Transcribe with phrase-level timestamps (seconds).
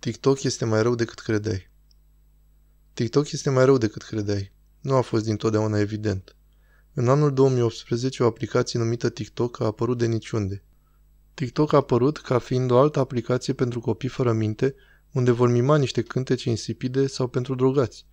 [0.00, 1.70] TikTok este mai rău decât credeai.
[2.92, 4.52] TikTok este mai rău decât credeai.
[4.80, 6.36] Nu a fost dintotdeauna evident.
[6.94, 10.62] În anul 2018, o aplicație numită TikTok a apărut de niciunde.
[11.34, 14.74] TikTok a apărut ca fiind o altă aplicație pentru copii fără minte,
[15.12, 18.06] unde vor mima niște cântece insipide sau pentru drogați.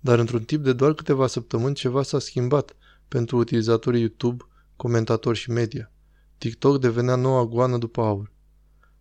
[0.00, 2.76] Dar într-un tip de doar câteva săptămâni ceva s-a schimbat
[3.08, 4.44] pentru utilizatorii YouTube,
[4.76, 5.92] comentatori și media.
[6.38, 8.36] TikTok devenea noua goană după aur.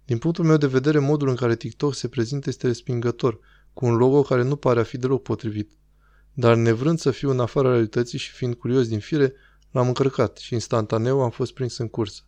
[0.08, 3.40] Din punctul meu de vedere, modul în care TikTok se prezintă este respingător,
[3.74, 5.72] cu un logo care nu pare a fi deloc potrivit.
[6.34, 9.34] Dar nevrând să fiu în afara realității și fiind curios din fire,
[9.72, 12.22] l-am încărcat și instantaneu am fost prins în cursă.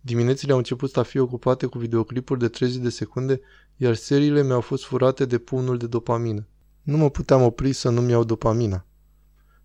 [0.00, 3.40] Diminețile au început să fie ocupate cu videoclipuri de 30 de secunde,
[3.76, 6.46] iar seriile mi-au fost furate de pumnul de dopamină.
[6.82, 8.86] Nu mă puteam opri să nu-mi iau dopamina.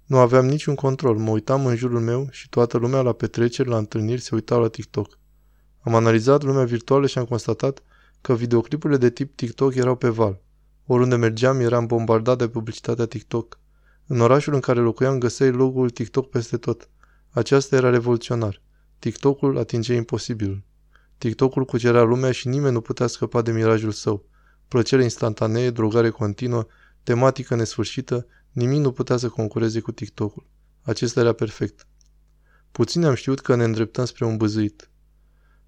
[0.06, 3.78] Nu aveam niciun control, mă uitam în jurul meu și toată lumea la petreceri, la
[3.78, 5.22] întâlniri se uitau la TikTok.
[5.84, 7.84] Am analizat lumea virtuală și am constatat
[8.22, 10.42] că videoclipurile de tip TikTok erau pe val.
[10.86, 13.60] Oriunde mergeam eram bombardat de publicitatea TikTok.
[14.08, 16.90] În orașul în care locuiam găseai logo-ul TikTok peste tot.
[17.30, 18.62] Aceasta era revoluționar.
[19.00, 20.64] TikTok-ul atingea imposibilul.
[21.18, 24.26] TikTok-ul cucerea lumea și nimeni nu putea scăpa de mirajul său.
[24.68, 26.66] Plăcere instantanee, drogare continuă,
[27.04, 30.46] tematică nesfârșită, nimic nu putea să concureze cu TikTok-ul.
[30.82, 31.88] Acesta era perfect.
[32.72, 34.88] Puțin am știut că ne îndreptăm spre un băzuit.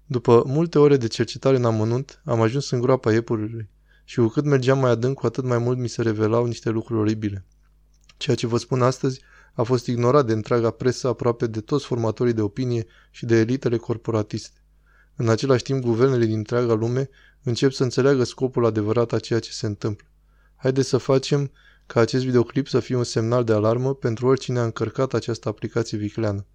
[0.06, 3.66] După multe ore de cercetare în amănunt, am ajuns în groapa iepurilor
[4.04, 7.00] și cu cât mergeam mai adânc, cu atât mai mult mi se revelau niște lucruri
[7.00, 7.44] oribile.
[8.16, 9.20] Ceea ce vă spun astăzi
[9.54, 13.76] a fost ignorat de întreaga presă aproape de toți formatorii de opinie și de elitele
[13.76, 14.62] corporatiste.
[15.16, 17.08] În același timp, guvernele din întreaga lume
[17.42, 20.06] încep să înțeleagă scopul adevărat a ceea ce se întâmplă.
[20.56, 21.50] Haideți să facem
[21.86, 25.98] ca acest videoclip să fie un semnal de alarmă pentru oricine a încărcat această aplicație
[25.98, 26.46] vicleană.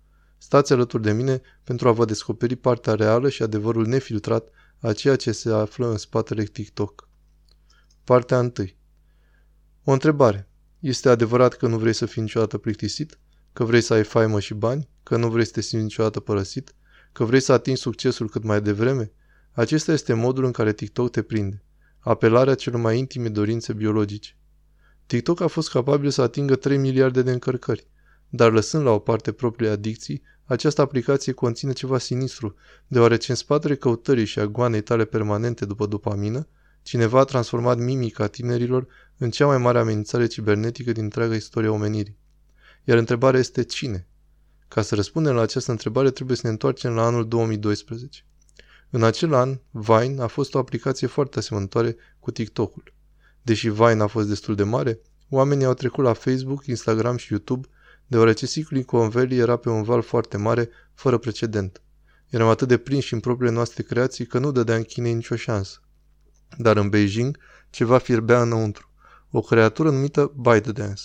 [0.43, 5.15] Stați alături de mine pentru a vă descoperi partea reală și adevărul nefiltrat a ceea
[5.15, 7.09] ce se află în spatele TikTok.
[8.03, 8.51] Partea 1.
[9.83, 10.49] O întrebare.
[10.79, 13.19] Este adevărat că nu vrei să fii niciodată plictisit?
[13.53, 14.89] Că vrei să ai faimă și bani?
[15.03, 16.73] Că nu vrei să te simți niciodată părăsit?
[17.11, 19.11] Că vrei să atingi succesul cât mai devreme?
[19.51, 21.63] Acesta este modul în care TikTok te prinde.
[21.99, 24.37] Apelarea celor mai intime dorințe biologice.
[25.05, 27.89] TikTok a fost capabil să atingă 3 miliarde de încărcări.
[28.33, 32.55] Dar lăsând la o parte propriile adicții, această aplicație conține ceva sinistru,
[32.87, 36.47] deoarece în spatele căutării și a goanei tale permanente după dopamină,
[36.81, 38.87] cineva a transformat mimica tinerilor
[39.17, 42.17] în cea mai mare amenințare cibernetică din întreaga istorie a omenirii.
[42.83, 44.07] Iar întrebarea este cine?
[44.67, 48.25] Ca să răspundem la această întrebare, trebuie să ne întoarcem la anul 2012.
[48.89, 52.93] În acel an, Vine a fost o aplicație foarte asemănătoare cu TikTok-ul.
[53.41, 54.99] Deși Vine a fost destul de mare,
[55.29, 57.67] oamenii au trecut la Facebook, Instagram și YouTube
[58.11, 61.81] deoarece Silicon Valley era pe un val foarte mare, fără precedent.
[62.29, 65.81] Eram atât de prinși în propriile noastre creații că nu dădea în Chinei nicio șansă.
[66.57, 67.37] Dar în Beijing
[67.69, 68.89] ceva fierbea înăuntru.
[69.29, 71.01] O creatură numită ByteDance.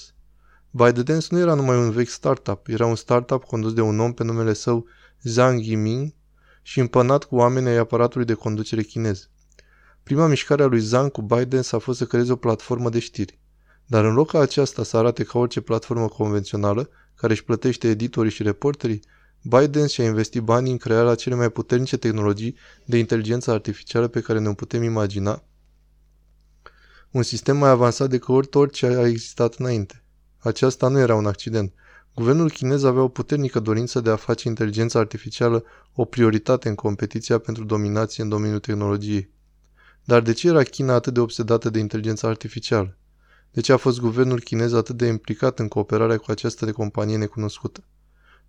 [0.70, 4.24] ByteDance nu era numai un vechi startup, era un startup condus de un om pe
[4.24, 4.86] numele său
[5.22, 6.14] Zhang Yiming
[6.62, 9.28] și împănat cu oamenii ai aparatului de conducere chinez.
[10.02, 13.38] Prima mișcare a lui Zhang cu ByteDance a fost să creeze o platformă de știri.
[13.86, 18.30] Dar în loc ca aceasta să arate ca orice platformă convențională, care își plătește editorii
[18.30, 19.02] și reporterii,
[19.42, 24.38] Biden și-a investit banii în crearea cele mai puternice tehnologii de inteligență artificială pe care
[24.38, 25.42] ne putem imagina,
[27.10, 30.02] un sistem mai avansat decât orice a existat înainte.
[30.38, 31.72] Aceasta nu era un accident.
[32.14, 35.64] Guvernul chinez avea o puternică dorință de a face inteligența artificială
[35.94, 39.30] o prioritate în competiția pentru dominație în domeniul tehnologiei.
[40.04, 42.96] Dar de ce era China atât de obsedată de inteligența artificială?
[43.56, 47.16] De ce a fost guvernul chinez atât de implicat în cooperarea cu această de companie
[47.16, 47.84] necunoscută?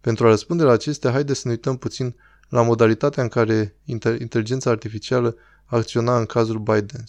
[0.01, 2.15] Pentru a răspunde la acestea, haideți să ne uităm puțin
[2.49, 3.75] la modalitatea în care
[4.19, 5.35] inteligența artificială
[5.65, 7.03] acționa în cazul Biden.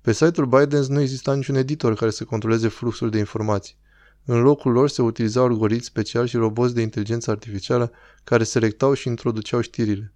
[0.00, 3.76] Pe site-ul Biden nu exista niciun editor care să controleze fluxul de informații.
[4.24, 7.92] În locul lor se utilizau algoritmi speciali și roboți de inteligență artificială
[8.24, 10.12] care selectau și introduceau știrile.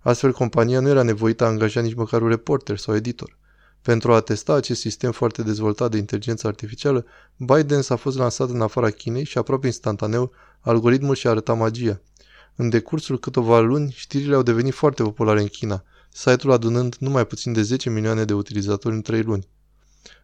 [0.00, 3.36] Astfel, compania nu era nevoită a angaja nici măcar un reporter sau editor.
[3.86, 7.04] Pentru a testa acest sistem foarte dezvoltat de inteligență artificială,
[7.36, 12.00] Biden s-a fost lansat în afara Chinei și aproape instantaneu algoritmul și-a arătat magia.
[12.56, 17.52] În decursul câteva luni, știrile au devenit foarte populare în China, site-ul adunând numai puțin
[17.52, 19.48] de 10 milioane de utilizatori în 3 luni.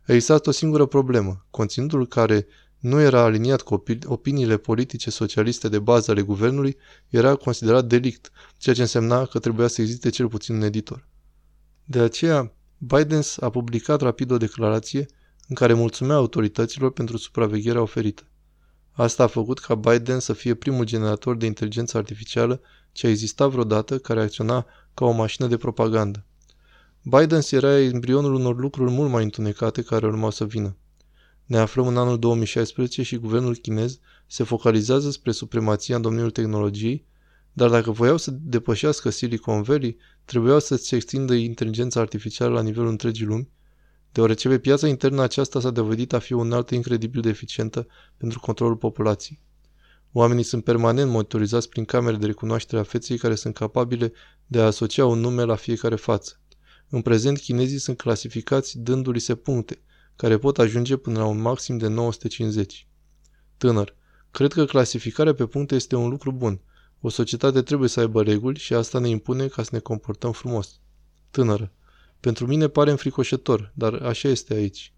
[0.06, 1.46] A existat o singură problemă.
[1.50, 2.46] Conținutul care
[2.78, 6.76] nu era aliniat cu opiniile politice socialiste de bază ale guvernului
[7.08, 11.08] era considerat delict, ceea ce însemna că trebuia să existe cel puțin un editor.
[11.84, 12.52] De aceea,
[12.84, 15.06] Biden a publicat rapid o declarație
[15.49, 18.23] în care mulțumea autorităților pentru supravegherea oferită.
[18.93, 22.61] Asta a făcut ca Biden să fie primul generator de inteligență artificială
[22.93, 26.25] ce a existat vreodată care acționa ca o mașină de propagandă.
[27.02, 30.76] Biden era embrionul unor lucruri mult mai întunecate care urmau să vină.
[31.44, 37.06] Ne aflăm în anul 2016 și guvernul chinez se focalizează spre supremația în domeniul tehnologiei,
[37.52, 43.26] dar dacă voiau să depășească Silicon Valley, trebuiau să-ți extindă inteligența artificială la nivelul întregii
[43.26, 43.48] lumi,
[44.12, 47.86] deoarece pe piața internă aceasta s-a dovedit a fi o înaltă incredibil de eficientă
[48.16, 49.40] pentru controlul populației.
[50.12, 54.12] Oamenii sunt permanent monitorizați prin camere de recunoaștere a feței care sunt capabile
[54.46, 56.40] de a asocia un nume la fiecare față.
[56.88, 59.82] În prezent, chinezii sunt clasificați dându-li se puncte,
[60.16, 62.88] care pot ajunge până la un maxim de 950.
[63.56, 63.96] Tânăr,
[64.30, 66.60] cred că clasificarea pe puncte este un lucru bun.
[67.04, 70.81] O societate trebuie să aibă reguli și asta ne impune ca să ne comportăm frumos.
[71.31, 71.72] Tânără,
[72.20, 74.93] pentru mine pare înfricoșător, dar așa este aici.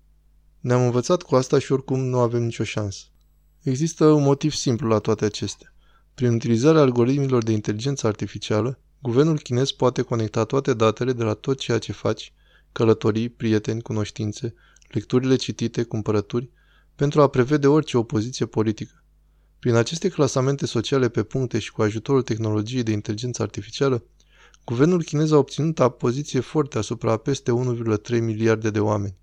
[0.61, 3.05] Ne-am învățat cu asta și oricum nu avem nicio șansă.
[3.63, 5.75] Există un motiv simplu la toate acestea.
[6.15, 11.59] Prin utilizarea algoritmilor de inteligență artificială, guvernul chinez poate conecta toate datele de la tot
[11.59, 12.33] ceea ce faci,
[12.73, 14.55] călătorii, prieteni, cunoștințe,
[14.89, 16.51] lecturile citite, cumpărături,
[16.95, 19.04] pentru a prevede orice opoziție politică.
[19.65, 24.05] Prin aceste clasamente sociale pe puncte și cu ajutorul tehnologiei de inteligență artificială,
[24.65, 29.17] guvernul chinez a obținut o poziție forte asupra a peste 1,3 miliarde de oameni.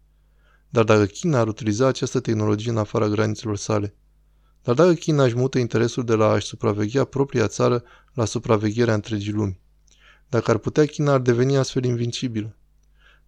[0.70, 3.96] Dar dacă China ar utiliza această tehnologie în afara granițelor sale,
[4.64, 7.84] dar dacă China își mută interesul de la a-și supraveghea propria țară
[8.14, 9.60] la supravegherea întregii lumi,
[10.30, 12.58] dacă ar putea, China ar deveni astfel invincibilă.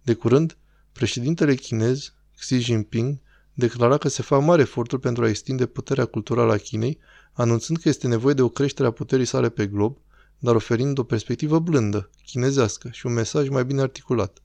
[0.02, 0.56] De curând,
[0.92, 3.18] președintele chinez, Xi Jinping,
[3.54, 6.98] declara că se fac mari eforturi pentru a extinde puterea culturală a Chinei,
[7.32, 9.98] anunțând că este nevoie de o creștere a puterii sale pe glob,
[10.38, 14.42] dar oferind o perspectivă blândă, chinezească și un mesaj mai bine articulat.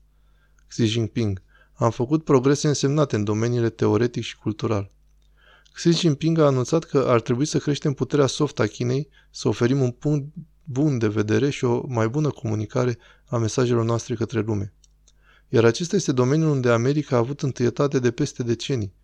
[0.68, 1.42] Xi Jinping,
[1.74, 4.90] am făcut progrese însemnate în domeniile teoretic și cultural.
[5.72, 9.80] Xi Jinping a anunțat că ar trebui să creștem puterea soft a Chinei, să oferim
[9.80, 10.34] un punct
[10.64, 14.74] bun de vedere și o mai bună comunicare a mesajelor noastre către lume.
[15.48, 18.94] Iar acesta este domeniul unde America a avut întâietate de peste decenii.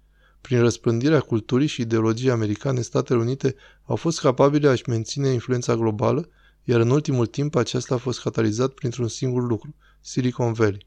[0.46, 3.54] Prin răspândirea culturii și ideologiei americane, Statele Unite
[3.84, 6.28] au fost capabile a-și menține influența globală,
[6.64, 10.86] iar în ultimul timp aceasta a fost catalizat printr-un singur lucru, Silicon Valley.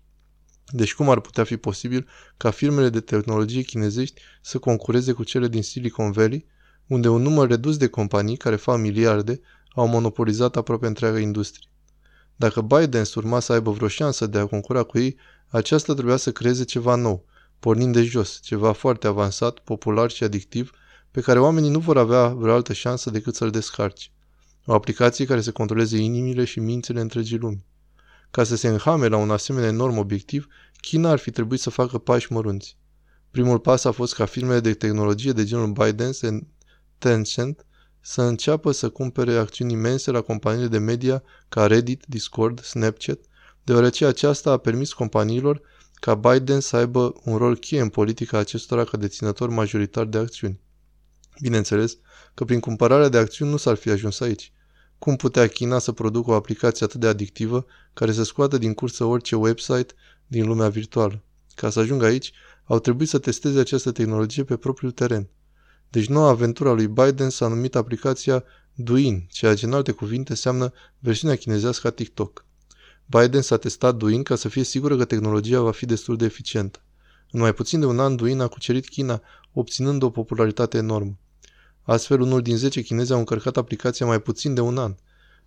[0.67, 2.07] Deci cum ar putea fi posibil
[2.37, 6.45] ca firmele de tehnologie chinezești să concureze cu cele din Silicon Valley,
[6.87, 9.41] unde un număr redus de companii care fac miliarde
[9.75, 11.69] au monopolizat aproape întreaga industrie?
[12.35, 15.15] Dacă Biden urma să aibă vreo șansă de a concura cu ei,
[15.47, 17.27] aceasta trebuia să creeze ceva nou,
[17.59, 20.71] pornind de jos, ceva foarte avansat, popular și adictiv,
[21.11, 24.09] pe care oamenii nu vor avea vreo altă șansă decât să-l descarce.
[24.65, 27.65] O aplicație care să controleze inimile și mințile întregii lumi.
[28.31, 30.47] Ca să se înhame la un asemenea enorm obiectiv,
[30.81, 32.77] China ar fi trebuit să facă pași mărunți.
[33.31, 36.27] Primul pas a fost ca firmele de tehnologie de genul Biden și
[36.97, 37.65] Tencent
[38.01, 43.19] să înceapă să cumpere acțiuni imense la companiile de media ca Reddit, Discord, Snapchat,
[43.63, 45.61] deoarece aceasta a permis companiilor
[45.99, 50.59] ca Biden să aibă un rol cheie în politica acestora ca deținător majoritar de acțiuni.
[51.41, 51.97] Bineînțeles
[52.33, 54.51] că prin cumpărarea de acțiuni nu s-ar fi ajuns aici.
[54.97, 59.03] Cum putea China să producă o aplicație atât de adictivă care să scoată din cursă
[59.03, 59.93] orice website
[60.27, 61.23] din lumea virtuală?
[61.55, 62.31] Ca să ajungă aici,
[62.63, 65.29] au trebuit să testeze această tehnologie pe propriul teren.
[65.89, 68.43] Deci noua aventura lui Biden s-a numit aplicația
[68.73, 72.45] Douyin, ceea ce în alte cuvinte înseamnă versiunea chinezească a TikTok.
[73.11, 76.79] Biden s-a testat Douyin ca să fie sigură că tehnologia va fi destul de eficientă.
[77.31, 79.21] În mai puțin de un an, Douyin a cucerit China,
[79.53, 81.17] obținând o popularitate enormă.
[81.81, 84.95] Astfel, unul din 10 chinezi au încărcat aplicația mai puțin de un an.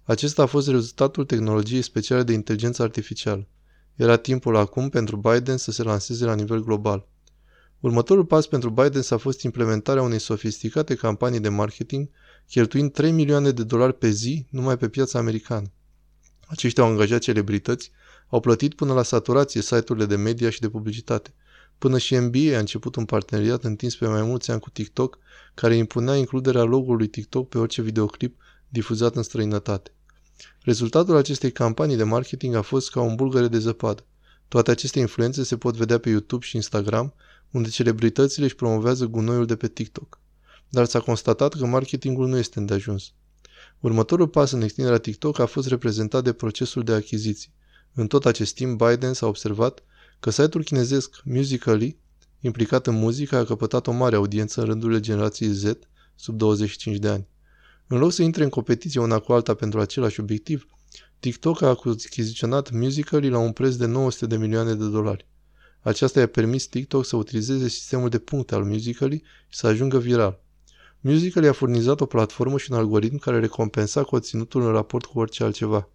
[0.02, 3.48] Acesta a fost rezultatul tehnologiei speciale de inteligență artificială.
[3.94, 7.08] Era timpul acum pentru Biden să se lanseze la nivel global.
[7.80, 12.08] Următorul pas pentru Biden s-a fost implementarea unei sofisticate campanii de marketing,
[12.48, 15.72] cheltuind 3 milioane de dolari pe zi numai pe piața americană.
[16.52, 17.90] Aceștia au angajat celebrități,
[18.28, 21.34] au plătit până la saturație site-urile de media și de publicitate.
[21.78, 25.18] Până și NBA a început un parteneriat întins pe mai mulți ani cu TikTok,
[25.54, 28.36] care impunea includerea logo-ului TikTok pe orice videoclip
[28.68, 29.94] difuzat în străinătate.
[30.60, 34.06] Rezultatul acestei campanii de marketing a fost ca un bulgăre de zăpadă.
[34.48, 37.14] Toate aceste influențe se pot vedea pe YouTube și Instagram,
[37.50, 40.18] unde celebritățile își promovează gunoiul de pe TikTok.
[40.68, 43.12] Dar s-a constatat că marketingul nu este îndeajuns.
[43.82, 47.52] Următorul pas în extinderea TikTok a fost reprezentat de procesul de achiziții.
[47.94, 49.82] În tot acest timp, Biden s-a observat
[50.20, 51.98] că site-ul chinezesc Musical.ly,
[52.40, 55.64] implicat în muzică, a căpătat o mare audiență în rândurile generației Z,
[56.14, 57.28] sub 25 de ani.
[57.86, 60.66] În loc să intre în competiție una cu alta pentru același obiectiv,
[61.20, 65.26] TikTok a achiziționat Musical.ly la un preț de 900 de milioane de dolari.
[65.80, 70.41] Aceasta i-a permis TikTok să utilizeze sistemul de puncte al Musical.ly și să ajungă viral.
[71.04, 75.44] Musical.ly a furnizat o platformă și un algoritm care recompensa conținutul în raport cu orice
[75.44, 75.88] altceva.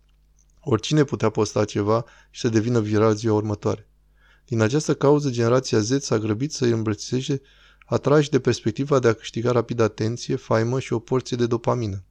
[0.62, 3.88] Oricine putea posta ceva și să devină viral ziua următoare.
[4.46, 7.42] Din această cauză, generația Z s-a grăbit să îi îmbrățișeze
[7.86, 12.04] atrași de perspectiva de a câștiga rapid atenție, faimă și o porție de dopamină.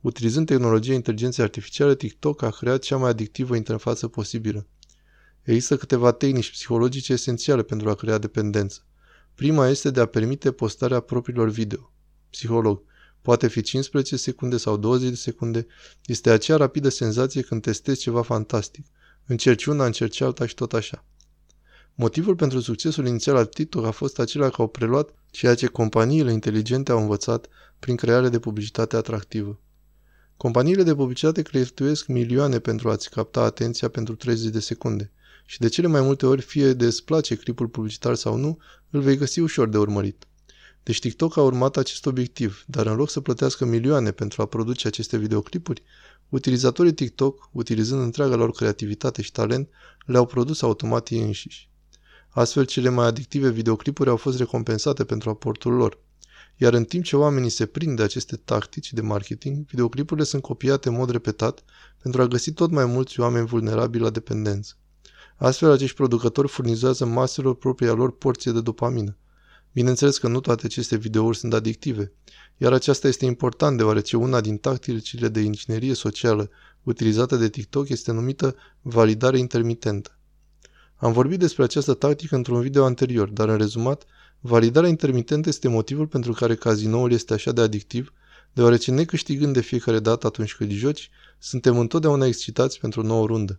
[0.00, 4.66] Utilizând tehnologia inteligenței artificiale, TikTok a creat cea mai adictivă interfață posibilă.
[5.42, 8.86] Există câteva tehnici psihologice esențiale pentru a crea dependență.
[9.34, 11.88] Prima este de a permite postarea propriilor video.
[12.34, 12.82] Psiholog.
[13.22, 15.66] Poate fi 15 secunde sau 20 de secunde.
[16.06, 18.86] Este acea rapidă senzație când testezi ceva fantastic.
[19.26, 21.04] Încerci una, încerci alta și tot așa.
[21.94, 26.32] Motivul pentru succesul inițial al TikTok a fost acela că au preluat ceea ce companiile
[26.32, 27.48] inteligente au învățat
[27.78, 29.60] prin crearea de publicitate atractivă.
[30.36, 35.12] Companiile de publicitate cheltuiesc milioane pentru a-ți capta atenția pentru 30 de secunde
[35.46, 38.58] și de cele mai multe ori, fie de îți place clipul publicitar sau nu,
[38.90, 40.26] îl vei găsi ușor de urmărit.
[40.84, 44.86] Deci TikTok a urmat acest obiectiv, dar în loc să plătească milioane pentru a produce
[44.86, 45.82] aceste videoclipuri,
[46.28, 49.68] utilizatorii TikTok, utilizând întreaga lor creativitate și talent,
[50.06, 51.70] le-au produs automat ei înșiși.
[52.28, 55.98] Astfel, cele mai adictive videoclipuri au fost recompensate pentru aportul lor.
[56.56, 60.88] Iar în timp ce oamenii se prind de aceste tactici de marketing, videoclipurile sunt copiate
[60.88, 61.64] în mod repetat
[62.02, 64.74] pentru a găsi tot mai mulți oameni vulnerabili la dependență.
[65.36, 69.16] Astfel, acești producători furnizează maselor propria lor porție de dopamină.
[69.74, 72.12] Bineînțeles că nu toate aceste videouri sunt adictive,
[72.56, 76.50] iar aceasta este important deoarece una din tacticile de inginerie socială
[76.82, 80.18] utilizată de TikTok este numită validare intermitentă.
[80.96, 84.04] Am vorbit despre această tactică într-un video anterior, dar în rezumat,
[84.40, 88.12] validarea intermitentă este motivul pentru care cazinoul este așa de adictiv,
[88.52, 93.58] deoarece necâștigând de fiecare dată atunci când joci, suntem întotdeauna excitați pentru o nouă rundă.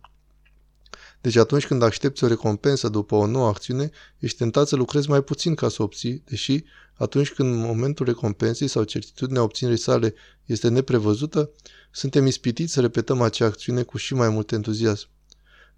[1.20, 5.22] Deci atunci când aștepți o recompensă după o nouă acțiune, ești tentat să lucrezi mai
[5.22, 11.50] puțin ca să obții, deși atunci când momentul recompensei sau certitudinea obținerii sale este neprevăzută,
[11.90, 15.08] suntem ispitiți să repetăm acea acțiune cu și mai mult entuziasm.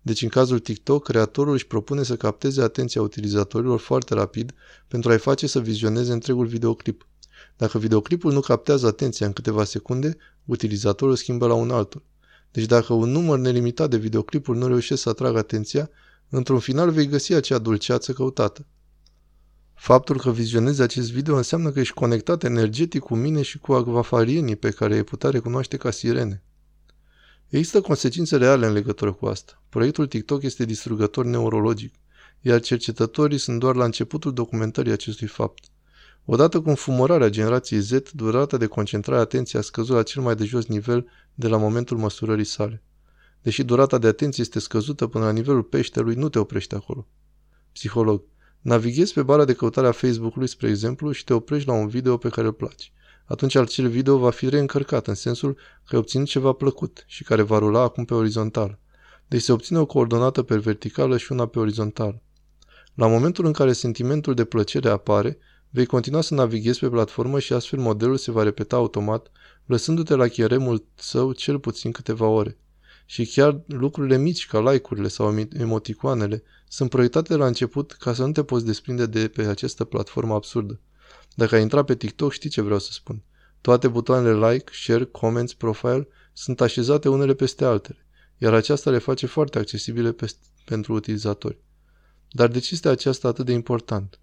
[0.03, 4.55] Deci în cazul TikTok, creatorul își propune să capteze atenția utilizatorilor foarte rapid
[4.89, 7.07] pentru a-i face să vizioneze întregul videoclip.
[7.57, 12.03] Dacă videoclipul nu captează atenția în câteva secunde, utilizatorul schimbă la un altul.
[12.51, 15.91] Deci dacă un număr nelimitat de videoclipuri nu reușesc să atragă atenția,
[16.29, 18.67] într-un final vei găsi acea dulceață căutată.
[19.75, 24.57] Faptul că vizionezi acest video înseamnă că ești conectat energetic cu mine și cu acvafarienii
[24.57, 26.43] pe care îi putea recunoaște ca sirene.
[27.49, 29.63] Există consecințe reale în legătură cu asta.
[29.69, 31.95] Proiectul TikTok este distrugător neurologic,
[32.41, 35.65] iar cercetătorii sunt doar la începutul documentării acestui fapt.
[36.25, 40.35] Odată cu înfumărarea generației Z, durata de concentrare a atenției a scăzut la cel mai
[40.35, 41.07] de jos nivel
[41.39, 42.83] de la momentul măsurării sale.
[43.43, 47.07] Deși durata de atenție este scăzută până la nivelul peștelui, nu te oprești acolo.
[47.73, 48.23] Psiholog.
[48.61, 52.17] Navighezi pe bara de căutare a Facebook-ului, spre exemplu, și te oprești la un video
[52.17, 52.87] pe care îl place
[53.29, 57.43] atunci acel video va fi reîncărcat în sensul că ai obținut ceva plăcut și care
[57.43, 58.79] va rula acum pe orizontal.
[59.27, 62.23] Deci se obține o coordonată pe verticală și una pe orizontală.
[62.95, 65.39] La momentul în care sentimentul de plăcere apare,
[65.71, 69.31] vei continua să navighezi pe platformă și astfel modelul se va repeta automat,
[69.67, 72.59] lăsându-te la cheremul său cel puțin câteva ore.
[73.07, 78.33] Și chiar lucrurile mici ca like-urile sau emoticoanele sunt proiectate la început ca să nu
[78.33, 80.81] te poți desprinde de pe această platformă absurdă.
[81.35, 83.23] Dacă ai intrat pe TikTok, știi ce vreau să spun.
[83.61, 88.07] Toate butoanele like, share, comments, profile sunt așezate unele peste altele,
[88.39, 90.15] iar aceasta le face foarte accesibile
[90.65, 91.59] pentru utilizatori.
[92.31, 94.21] Dar de ce este aceasta atât de important?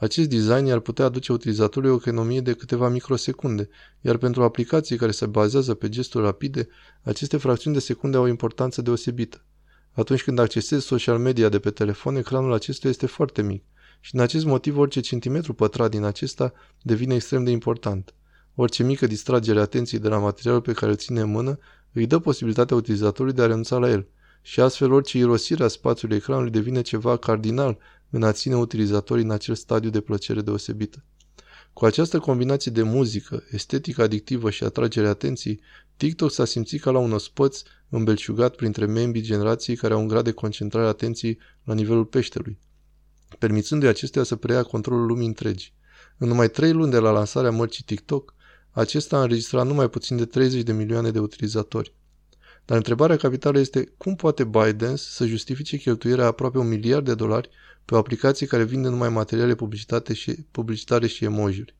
[0.00, 3.68] Acest design ar putea aduce utilizatorului o economie de câteva microsecunde,
[4.00, 6.68] iar pentru aplicații care se bazează pe gesturi rapide,
[7.02, 9.44] aceste fracțiuni de secunde au o importanță deosebită.
[9.92, 13.64] Atunci când accesezi social media de pe telefon, ecranul acesta este foarte mic
[14.00, 16.52] și din acest motiv orice centimetru pătrat din acesta
[16.82, 18.14] devine extrem de important.
[18.54, 21.58] Orice mică distragere a atenției de la materialul pe care îl ține în mână
[21.92, 24.08] îi dă posibilitatea utilizatorului de a renunța la el
[24.42, 27.78] și astfel orice irosire a spațiului ecranului devine ceva cardinal
[28.10, 31.04] în a ține utilizatorii în acel stadiu de plăcere deosebită.
[31.72, 35.60] Cu această combinație de muzică, estetică adictivă și atragere atenției,
[35.96, 40.24] TikTok s-a simțit ca la un ospăț îmbelșugat printre membrii generației care au un grad
[40.24, 42.58] de concentrare a atenției la nivelul peștelui
[43.38, 45.72] permițându-i acestea să preia controlul lumii întregi.
[46.16, 48.34] În numai trei luni de la lansarea mărcii TikTok,
[48.70, 51.94] acesta a înregistrat numai puțin de 30 de milioane de utilizatori.
[52.68, 57.48] Dar întrebarea capitală este cum poate Biden să justifice cheltuirea aproape un miliard de dolari
[57.84, 61.74] pe o aplicație care vinde numai materiale publicitate și, publicitare și emojuri.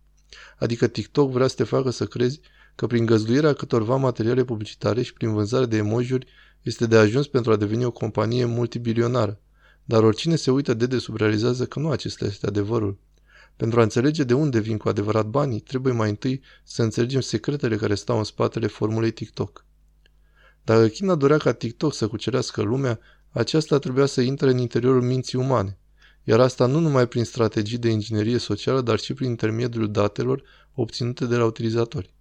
[0.58, 2.40] Adică TikTok vrea să te facă să crezi
[2.74, 6.26] că prin găzduirea câtorva materiale publicitare și prin vânzare de emojuri
[6.62, 9.40] este de ajuns pentru a deveni o companie multibilionară.
[9.84, 12.98] Dar oricine se uită de desubt realizează că nu acesta este adevărul.
[13.56, 17.76] Pentru a înțelege de unde vin cu adevărat banii, trebuie mai întâi să înțelegem secretele
[17.76, 19.66] care stau în spatele formulei TikTok.
[20.64, 22.98] Dacă China dorea ca TikTok să cucerească lumea,
[23.30, 25.78] aceasta trebuia să intre în interiorul minții umane,
[26.24, 30.42] iar asta nu numai prin strategii de inginerie socială, dar și prin intermediul datelor
[30.74, 32.14] obținute de la utilizatori.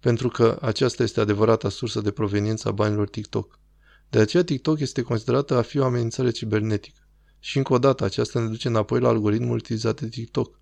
[0.00, 3.58] Pentru că aceasta este adevărata sursă de proveniență a banilor TikTok.
[4.08, 7.00] De aceea TikTok este considerată a fi o amenințare cibernetică.
[7.38, 10.60] Și încă o dată, aceasta ne duce înapoi la algoritmul utilizat de TikTok.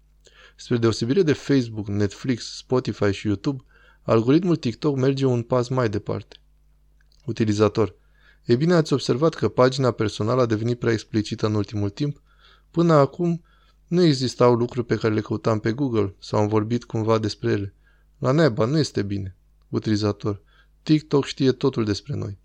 [0.57, 3.65] Spre deosebire de Facebook, Netflix, Spotify și YouTube,
[4.03, 6.37] algoritmul TikTok merge un pas mai departe.
[7.29, 7.95] Utilizator.
[8.45, 12.23] E bine, ați observat că pagina personală a devenit prea explicită în ultimul timp?
[12.71, 13.43] Până acum,
[13.87, 17.75] nu existau lucruri pe care le căutam pe Google sau am vorbit cumva despre ele.
[18.19, 19.37] La neba, nu este bine.
[19.69, 20.43] Utilizator.
[20.83, 22.39] TikTok știe totul despre noi.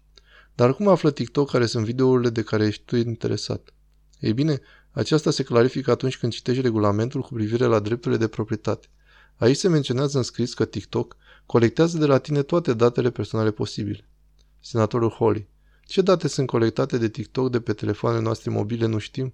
[0.55, 3.73] Dar cum află TikTok care sunt videourile de care ești tu interesat?
[4.19, 4.59] Ei bine,
[4.91, 8.87] aceasta se clarifică atunci când citești regulamentul cu privire la drepturile de proprietate.
[9.35, 14.07] Aici se menționează în scris că TikTok colectează de la tine toate datele personale posibile.
[14.65, 15.47] Senatorul Holly.
[15.85, 19.33] Ce date sunt colectate de TikTok de pe telefoanele noastre mobile nu știm?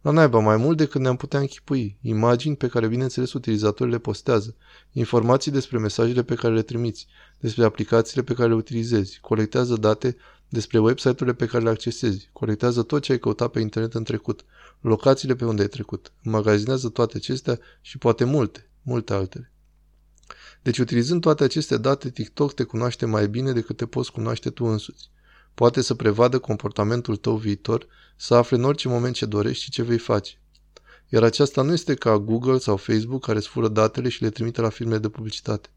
[0.00, 4.56] La naiba mai mult decât ne-am putea închipui, imagini pe care bineînțeles utilizatorii le postează,
[4.92, 7.06] informații despre mesajele pe care le trimiți,
[7.40, 10.16] despre aplicațiile pe care le utilizezi, colectează date
[10.48, 14.44] despre website-urile pe care le accesezi, colectează tot ce ai căutat pe internet în trecut,
[14.80, 19.51] locațiile pe unde ai trecut, magazinează toate acestea și poate multe, multe altele.
[20.62, 24.64] Deci utilizând toate aceste date, TikTok te cunoaște mai bine decât te poți cunoaște tu
[24.64, 25.10] însuți.
[25.54, 29.82] Poate să prevadă comportamentul tău viitor, să afle în orice moment ce dorești și ce
[29.82, 30.36] vei face.
[31.08, 34.60] Iar aceasta nu este ca Google sau Facebook care îți fură datele și le trimite
[34.60, 35.68] la filme de publicitate.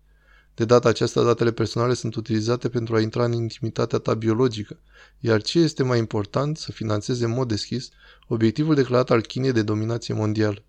[0.54, 4.80] De data aceasta, datele personale sunt utilizate pentru a intra în intimitatea ta biologică,
[5.20, 7.89] iar ce este mai important, să financeze în mod deschis
[8.27, 10.63] obiectivul declarat al Chinei de dominație mondială.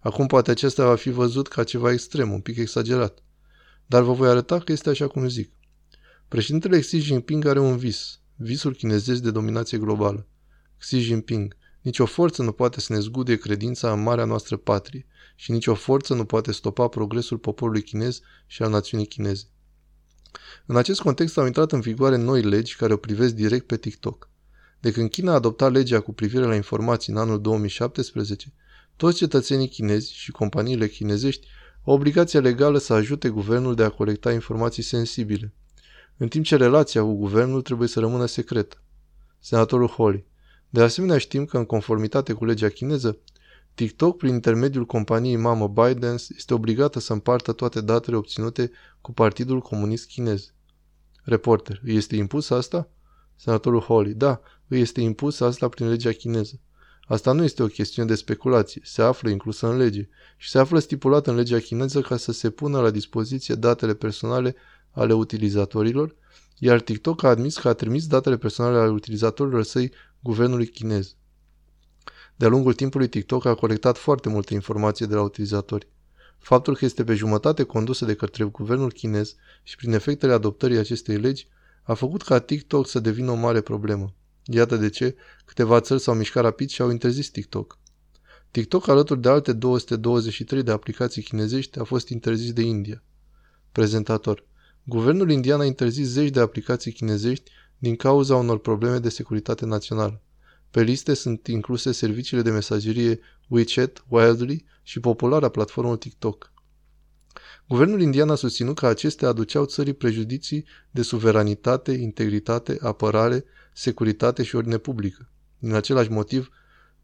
[0.00, 3.22] Acum poate acesta va fi văzut ca ceva extrem, un pic exagerat.
[3.90, 5.52] Dar vă voi arăta că este așa cum zic.
[6.28, 10.26] Președintele Xi Jinping are un vis, visul chinezesc de dominație globală.
[10.78, 15.06] Xi Jinping, nicio forță nu poate să ne zgude credința în marea noastră patrie
[15.36, 19.44] și nicio forță nu poate stopa progresul poporului chinez și al națiunii chineze.
[20.66, 24.30] În acest context au intrat în vigoare noi legi care o privesc direct pe TikTok.
[24.80, 28.52] De când China a adoptat legea cu privire la informații în anul 2017,
[28.96, 31.46] toți cetățenii chinezi și companiile chinezești
[31.84, 35.54] au obligația legală să ajute guvernul de a colecta informații sensibile,
[36.16, 38.82] în timp ce relația cu guvernul trebuie să rămână secretă.
[39.38, 40.26] Senatorul Holly.
[40.68, 43.18] De asemenea știm că în conformitate cu legea chineză,
[43.74, 49.60] TikTok, prin intermediul companiei mamă ByteDance, este obligată să împartă toate datele obținute cu Partidul
[49.60, 50.52] Comunist Chinez.
[51.22, 51.80] Reporter.
[51.84, 52.88] Îi este impus asta?
[53.36, 54.14] Senatorul Holly.
[54.14, 56.60] Da, îi este impus asta prin legea chineză.
[57.10, 60.78] Asta nu este o chestiune de speculație, se află inclusă în lege și se află
[60.78, 64.54] stipulată în legea chineză ca să se pună la dispoziție datele personale
[64.90, 66.14] ale utilizatorilor,
[66.58, 71.14] iar TikTok a admis că a trimis datele personale ale utilizatorilor săi guvernului chinez.
[72.36, 75.88] De-a lungul timpului, TikTok a colectat foarte multe informații de la utilizatori.
[76.38, 81.16] Faptul că este pe jumătate condusă de către guvernul chinez și prin efectele adoptării acestei
[81.16, 81.48] legi
[81.82, 84.14] a făcut ca TikTok să devină o mare problemă.
[84.44, 87.78] Iată de ce câteva țări s-au mișcat rapid și au interzis TikTok.
[88.50, 93.02] TikTok, alături de alte 223 de aplicații chinezești, a fost interzis de India.
[93.72, 94.44] Prezentator.
[94.84, 100.22] Guvernul indian a interzis zeci de aplicații chinezești din cauza unor probleme de securitate națională.
[100.70, 106.52] Pe liste sunt incluse serviciile de mesagerie WeChat, Wildly și populara platformă TikTok.
[107.68, 113.44] Guvernul indian a susținut că acestea aduceau țării prejudicii de suveranitate, integritate, apărare,
[113.80, 115.28] securitate și ordine publică.
[115.58, 116.50] Din același motiv,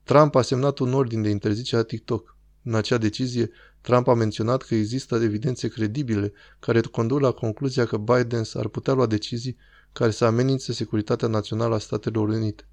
[0.02, 2.36] Trump a semnat un ordin de interzicere a TikTok.
[2.62, 7.96] În acea decizie, Trump a menționat că există evidențe credibile care conduc la concluzia că
[7.96, 9.56] Biden ar putea lua decizii
[9.92, 12.68] care să amenințe securitatea națională a Statelor Unite.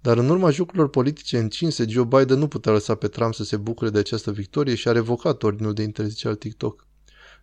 [0.00, 3.56] Dar în urma jocurilor politice încinse, Joe Biden nu putea lăsa pe Trump să se
[3.56, 6.86] bucure de această victorie și a revocat ordinul de interzicere al TikTok.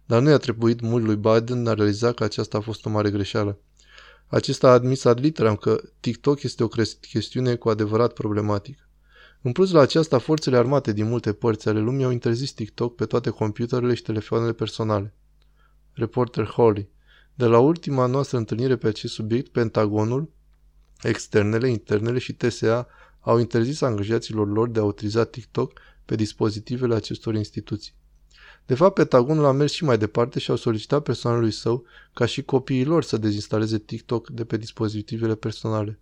[0.06, 3.12] Dar nu i-a trebuit mult lui Biden a realiza că aceasta a fost o mare
[3.12, 3.60] greșeală.
[4.30, 6.68] Acesta a admis ad literam că TikTok este o
[7.02, 8.90] chestiune cu adevărat problematică.
[9.42, 13.06] În plus la aceasta, forțele armate din multe părți ale lumii au interzis TikTok pe
[13.06, 15.14] toate computerele și telefoanele personale.
[15.94, 16.90] Reporter Holly.
[17.34, 20.32] De la ultima noastră întâlnire pe acest subiect, Pentagonul,
[21.02, 22.88] externele, internele și TSA
[23.20, 27.94] au interzis angajaților lor de a utiliza TikTok pe dispozitivele acestor instituții.
[28.70, 32.42] De fapt, Pentagonul a mers și mai departe și au solicitat personalului său ca și
[32.42, 36.00] copiii lor să dezinstaleze TikTok de pe dispozitivele personale.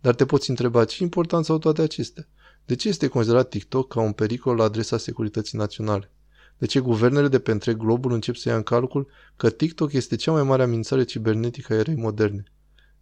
[0.00, 2.28] Dar te poți întreba ce importanță au toate acestea?
[2.64, 6.10] De ce este considerat TikTok ca un pericol la adresa securității naționale?
[6.58, 10.16] De ce guvernele de pe întreg globul încep să ia în calcul că TikTok este
[10.16, 12.44] cea mai mare amenințare cibernetică a erei moderne?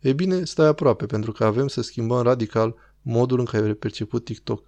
[0.01, 4.25] Ei bine, stai aproape, pentru că avem să schimbăm radical modul în care e perceput
[4.25, 4.67] TikTok.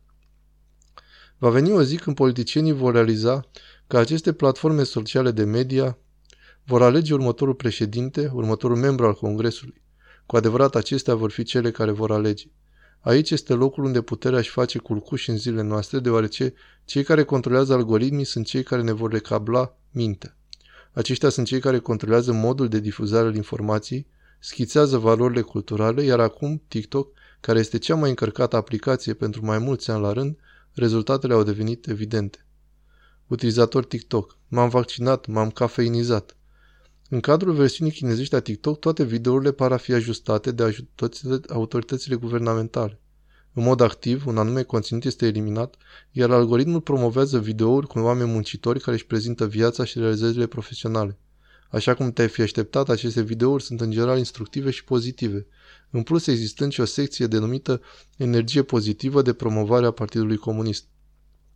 [1.39, 3.51] Va veni o zi când politicienii vor realiza
[3.91, 5.99] că aceste platforme sociale de media
[6.65, 9.83] vor alege următorul președinte, următorul membru al Congresului.
[10.27, 12.47] Cu adevărat, acestea vor fi cele care vor alege.
[13.01, 17.73] Aici este locul unde puterea își face culcuș în zilele noastre, deoarece cei care controlează
[17.73, 20.37] algoritmii sunt cei care ne vor recabla mintea.
[20.93, 24.07] Aceștia sunt cei care controlează modul de difuzare al informației,
[24.39, 29.91] schițează valorile culturale, iar acum TikTok, care este cea mai încărcată aplicație pentru mai mulți
[29.91, 30.39] ani la rând,
[30.75, 32.45] rezultatele au devenit evidente.
[33.31, 34.37] Utilizator TikTok.
[34.49, 36.37] M-am vaccinat, m-am cafeinizat.
[37.09, 40.85] În cadrul versiunii chinezești a TikTok, toate videourile par a fi ajustate de
[41.49, 43.01] autoritățile guvernamentale.
[43.53, 45.75] În mod activ, un anume conținut este eliminat,
[46.11, 51.19] iar algoritmul promovează videouri cu oameni muncitori care își prezintă viața și realizările profesionale.
[51.69, 55.47] Așa cum te-ai fi așteptat, aceste videouri sunt în general instructive și pozitive,
[55.91, 57.81] în plus existând și o secție denumită
[58.17, 60.85] Energie pozitivă de promovare a Partidului Comunist.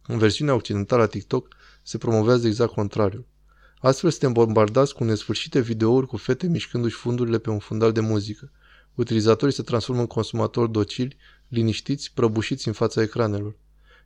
[0.06, 1.48] În versiunea occidentală a TikTok
[1.84, 3.26] se promovează exact contrariul.
[3.80, 8.52] Astfel suntem bombardați cu nesfârșite videouri cu fete mișcându-și fundurile pe un fundal de muzică.
[8.94, 11.16] Utilizatorii se transformă în consumatori docili,
[11.48, 13.56] liniștiți, prăbușiți în fața ecranelor.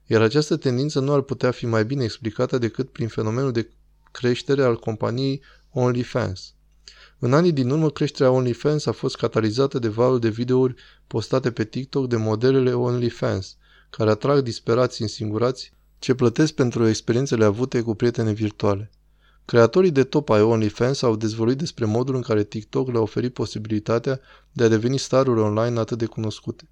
[0.05, 3.69] Iar această tendință nu ar putea fi mai bine explicată decât prin fenomenul de
[4.11, 6.53] creștere al companiei OnlyFans.
[7.19, 10.75] În anii din urmă, creșterea OnlyFans a fost catalizată de valul de videouri
[11.07, 13.57] postate pe TikTok de modelele OnlyFans,
[13.89, 18.91] care atrag disperați însingurați ce plătesc pentru experiențele avute cu prietene virtuale.
[19.45, 24.19] Creatorii de top ai OnlyFans au dezvăluit despre modul în care TikTok le-a oferit posibilitatea
[24.51, 26.69] de a deveni staruri online atât de cunoscute.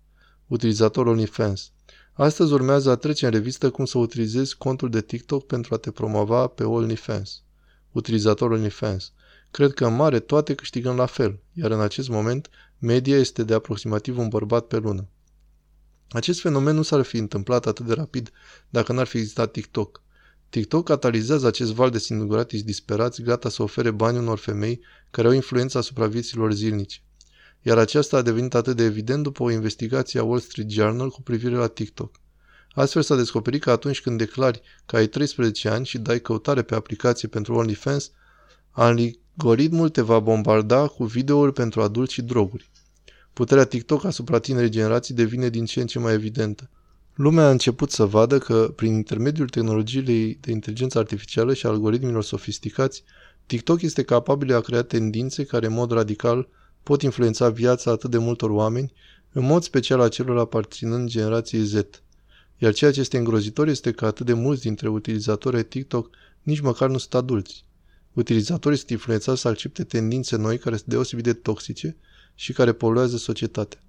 [0.48, 1.72] Utilizator OnlyFans.
[2.14, 5.92] Astăzi urmează a trece în revistă cum să utilizezi contul de TikTok pentru a te
[5.92, 7.44] promova pe OnlyFans.
[7.92, 9.12] Utilizator OnlyFans.
[9.52, 13.54] Cred că în mare toate câștigăm la fel, iar în acest moment media este de
[13.54, 15.08] aproximativ un bărbat pe lună.
[16.10, 18.32] Acest fenomen nu s-ar fi întâmplat atât de rapid
[18.70, 20.02] dacă n-ar fi existat TikTok.
[20.50, 25.34] TikTok catalizează acest val de singuratici disperați gata să ofere bani unor femei care au
[25.34, 27.02] influență asupra vieților zilnice.
[27.62, 31.22] Iar aceasta a devenit atât de evident după o investigație a Wall Street Journal cu
[31.22, 32.20] privire la TikTok.
[32.74, 36.76] Astfel s-a descoperit că atunci când declari că ai 13 ani și dai căutare pe
[36.76, 38.12] aplicație pentru OnlyFans,
[38.72, 42.70] algoritmul te va bombarda cu videouri pentru adulți și droguri.
[43.38, 46.70] Puterea TikTok asupra tinerii generații devine din ce în ce mai evidentă.
[47.14, 53.04] Lumea a început să vadă că, prin intermediul tehnologiei de inteligență artificială și algoritmilor sofisticați,
[53.46, 56.48] TikTok este capabil de a crea tendințe care, în mod radical,
[56.84, 58.94] pot influența viața atât de multor oameni,
[59.32, 61.74] în mod special a celor aparținând generației Z.
[62.58, 66.10] Iar ceea ce este îngrozitor este că atât de mulți dintre utilizatorii TikTok
[66.42, 67.66] nici măcar nu sunt adulți.
[68.14, 71.98] Utilizatorii sunt influențați să accepte tendințe noi care sunt deosebit de toxice
[72.40, 73.80] și care poluează societatea.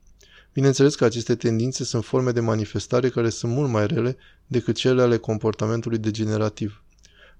[0.52, 5.02] Bineînțeles că aceste tendințe sunt forme de manifestare care sunt mult mai rele decât cele
[5.02, 6.82] ale comportamentului degenerativ.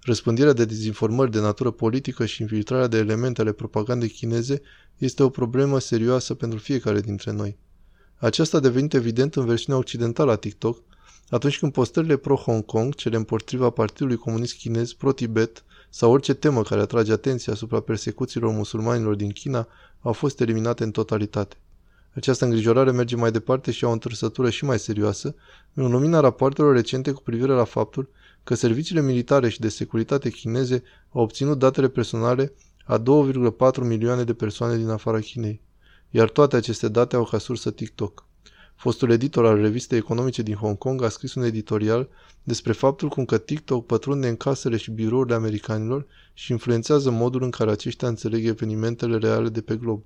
[0.03, 4.61] Răspândirea de dezinformări de natură politică și infiltrarea de elemente ale propagandei chineze
[4.99, 7.59] este o problemă serioasă pentru fiecare dintre noi.
[8.16, 10.83] Aceasta a devenit evident în versiunea occidentală a TikTok,
[11.29, 16.81] atunci când postările pro-Hong Kong, cele împotriva Partidului Comunist Chinez, pro-Tibet sau orice temă care
[16.81, 19.68] atrage atenția asupra persecuțiilor musulmanilor din China
[20.00, 21.56] au fost eliminate în totalitate.
[22.14, 25.34] Această îngrijorare merge mai departe și au o întârsătură și mai serioasă
[25.74, 28.08] în lumina rapoartelor recente cu privire la faptul
[28.44, 30.82] că serviciile militare și de securitate chineze
[31.12, 32.52] au obținut datele personale
[32.84, 35.61] a 2,4 milioane de persoane din afara Chinei,
[36.11, 38.27] iar toate aceste date au ca sursă TikTok.
[38.78, 42.08] Fostul editor al revistei economice din Hong Kong a scris un editorial
[42.42, 47.50] despre faptul cum că TikTok pătrunde în casele și birourile americanilor și influențează modul în
[47.50, 50.02] care aceștia înțeleg evenimentele reale de pe glob.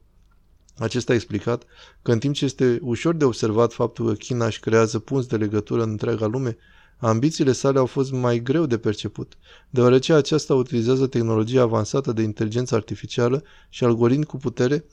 [0.79, 1.63] Acesta a explicat
[2.03, 5.37] că în timp ce este ușor de observat faptul că China își creează punți de
[5.37, 6.57] legătură în întreaga lume,
[6.99, 9.39] ambițiile sale au fost mai greu de perceput,
[9.71, 14.85] deoarece aceasta utilizează tehnologia avansată de inteligență artificială și algoritmi cu putere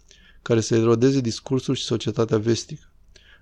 [0.41, 2.83] care să erodeze discursul și societatea vestică.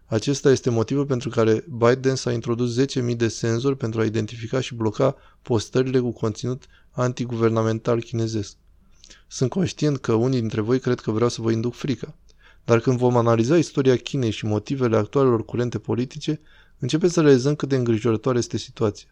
[0.09, 4.75] Acesta este motivul pentru care Biden s-a introdus 10.000 de senzori pentru a identifica și
[4.75, 8.55] bloca postările cu conținut antiguvernamental chinezesc.
[9.27, 12.15] Sunt conștient că unii dintre voi cred că vreau să vă induc frica.
[12.65, 16.41] Dar când vom analiza istoria Chinei și motivele actualelor curente politice,
[16.79, 19.07] începem să realizăm cât de îngrijorătoare este situația.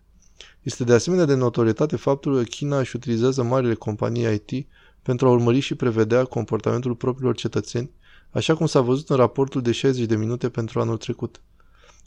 [0.61, 4.67] Este de asemenea de notorietate faptul că China își utilizează marile companii IT
[5.01, 7.91] pentru a urmări și prevedea comportamentul propriilor cetățeni,
[8.35, 11.41] așa cum s-a văzut în raportul de 60 de minute pentru anul trecut.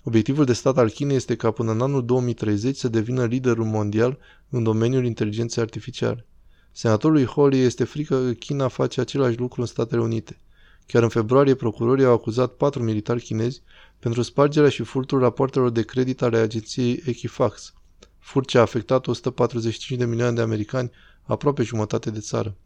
[0.04, 4.18] Obiectivul de stat al Chinei este ca până în anul 2030 să devină liderul mondial
[4.48, 6.26] în domeniul inteligenței artificiale.
[6.72, 10.40] Senatorului Holly este frică că China face același lucru în Statele Unite.
[10.86, 13.62] Chiar în februarie, procurorii au acuzat patru militari chinezi
[13.98, 17.72] pentru spargerea și furtul rapoartelor de credit ale agenției Equifax,
[18.18, 20.90] furt ce a afectat 145 de milioane de americani,
[21.22, 22.56] aproape jumătate de țară.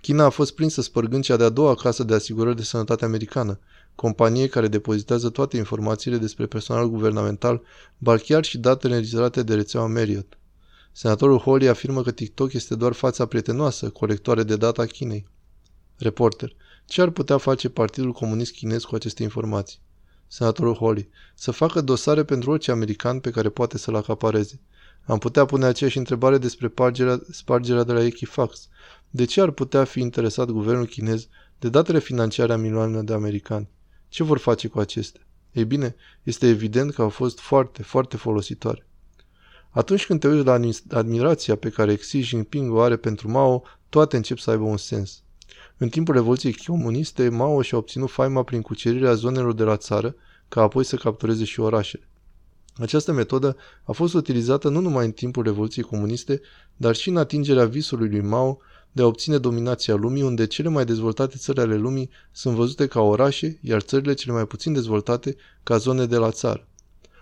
[0.00, 3.58] China a fost prinsă spărgând cea de-a doua casă de asigurări de sănătate americană,
[3.94, 7.62] companie care depozitează toate informațiile despre personal guvernamental,
[7.98, 10.38] bar chiar și datele înregistrate de rețeaua Marriott.
[10.92, 15.26] Senatorul Holly afirmă că TikTok este doar fața prietenoasă, colectoare de data Chinei.
[15.96, 16.56] Reporter.
[16.86, 19.78] Ce ar putea face Partidul Comunist Chinez cu aceste informații?
[20.26, 21.08] Senatorul Holly.
[21.34, 24.60] Să facă dosare pentru orice american pe care poate să-l acapareze.
[25.04, 28.68] Am putea pune aceeași întrebare despre spargerea, spargerea de la Equifax.
[29.10, 33.68] De ce ar putea fi interesat guvernul chinez de datele financiare a milioanelor de americani?
[34.08, 35.20] Ce vor face cu acestea?
[35.52, 38.86] Ei bine, este evident că au fost foarte, foarte folositoare.
[39.70, 40.60] Atunci când te uiți la
[40.98, 45.22] admirația pe care Xi Jinping o are pentru Mao, toate încep să aibă un sens.
[45.76, 50.14] În timpul Revoluției Comuniste, Mao și-a obținut faima prin cucerirea zonelor de la țară,
[50.48, 52.08] ca apoi să captureze și orașele.
[52.76, 56.40] Această metodă a fost utilizată nu numai în timpul Revoluției Comuniste,
[56.76, 58.58] dar și în atingerea visului lui Mao
[58.92, 63.00] de a obține dominația lumii, unde cele mai dezvoltate țări ale lumii sunt văzute ca
[63.00, 66.66] orașe, iar țările cele mai puțin dezvoltate ca zone de la țară.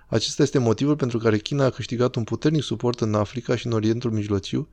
[0.07, 3.73] Acesta este motivul pentru care China a câștigat un puternic suport în Africa și în
[3.73, 4.69] Orientul Mijlociu,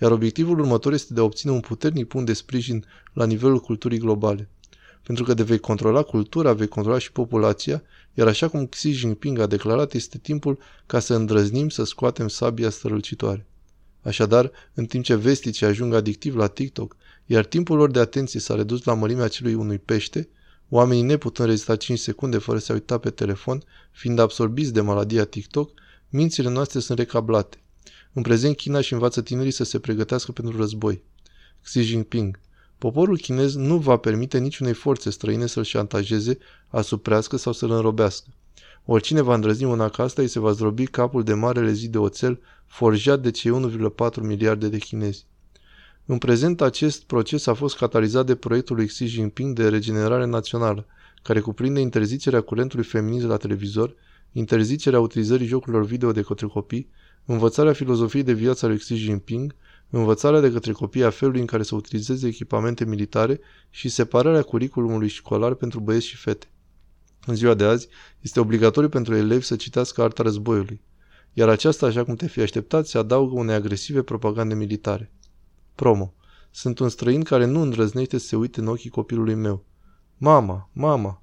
[0.00, 3.98] iar obiectivul următor este de a obține un puternic punct de sprijin la nivelul culturii
[3.98, 4.48] globale.
[5.02, 7.82] Pentru că de vei controla cultura, vei controla și populația,
[8.14, 12.70] iar așa cum Xi Jinping a declarat, este timpul ca să îndrăznim să scoatem sabia
[12.70, 13.46] strălucitoare.
[14.02, 18.54] Așadar, în timp ce vesticii ajung adictiv la TikTok, iar timpul lor de atenție s-a
[18.54, 20.28] redus la mărimea celui unui pește,
[20.68, 25.70] oamenii neputând rezista 5 secunde fără să uita pe telefon, fiind absorbiți de maladia TikTok,
[26.08, 27.62] mințile noastre sunt recablate.
[28.12, 31.02] În prezent, China și învață tinerii să se pregătească pentru război.
[31.62, 32.38] Xi Jinping
[32.78, 38.28] Poporul chinez nu va permite niciunei forțe străine să-l șantajeze, asuprească sau să-l înrobească.
[38.84, 41.98] Oricine va îndrăzni una ca asta, îi se va zdrobi capul de marele zi de
[41.98, 45.26] oțel forjat de cei 1,4 miliarde de chinezi.
[46.06, 50.86] În prezent, acest proces a fost catalizat de proiectul lui Xi Jinping de regenerare națională,
[51.22, 53.94] care cuprinde interzicerea curentului feminist la televizor,
[54.32, 56.88] interzicerea utilizării jocurilor video de către copii,
[57.24, 59.54] învățarea filozofiei de viață a lui Xi Jinping,
[59.90, 63.40] învățarea de către copii a felului în care să utilizeze echipamente militare
[63.70, 66.46] și separarea curiculumului școlar pentru băieți și fete.
[67.26, 67.88] În ziua de azi,
[68.20, 70.80] este obligatoriu pentru elevi să citească arta războiului,
[71.32, 75.12] iar aceasta, așa cum te fi așteptat, se adaugă unei agresive propagande militare.
[75.74, 76.14] Promo.
[76.50, 79.64] Sunt un străin care nu îndrăznește să se uite în ochii copilului meu.
[80.16, 81.22] Mama, mama,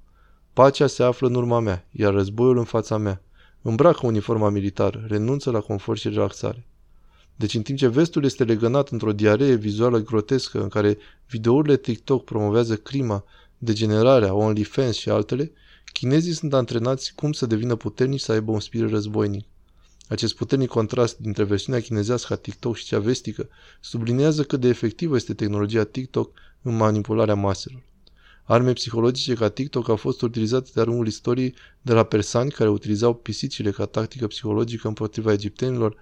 [0.52, 3.22] pacea se află în urma mea, iar războiul în fața mea.
[3.62, 6.66] Îmbracă uniforma militară, renunță la confort și relaxare.
[7.36, 12.24] Deci în timp ce vestul este legănat într-o diaree vizuală grotescă în care videourile TikTok
[12.24, 13.24] promovează crima,
[13.58, 15.52] degenerarea, OnlyFans și altele,
[15.92, 19.46] chinezii sunt antrenați cum să devină puternici să aibă un spirit războinic.
[20.08, 23.48] Acest puternic contrast dintre versiunea chinezească a TikTok și cea vestică
[23.80, 27.82] sublinează cât de efectivă este tehnologia TikTok în manipularea maselor.
[28.44, 33.14] Arme psihologice ca TikTok au fost utilizate de-a lungul istoriei de la persani care utilizau
[33.14, 35.96] pisicile ca tactică psihologică împotriva egiptenilor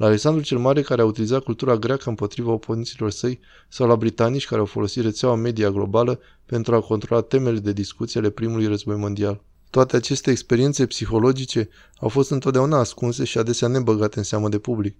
[0.00, 4.46] la Alexandru cel Mare care a utilizat cultura greacă împotriva oponenților săi sau la britanici
[4.46, 8.96] care au folosit rețeaua media globală pentru a controla temele de discuție ale primului război
[8.96, 9.42] mondial.
[9.70, 14.96] Toate aceste experiențe psihologice au fost întotdeauna ascunse și adesea nebăgate în seamă de public.